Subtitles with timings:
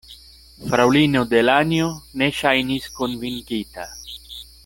[0.69, 1.91] Fraŭlino Delanjo
[2.21, 3.89] ne ŝajnis konvinkita.